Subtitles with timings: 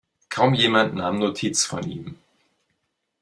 [0.29, 2.17] Kaum jemand nahm Notiz von ihm.